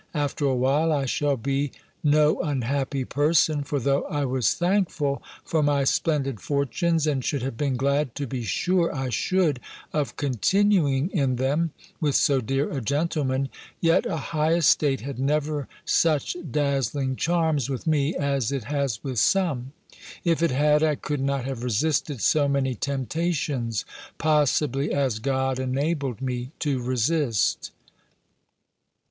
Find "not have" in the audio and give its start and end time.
21.21-21.63